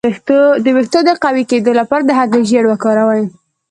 [0.63, 3.23] د ویښتو د قوي کیدو لپاره د هګۍ ژیړ وکاروئ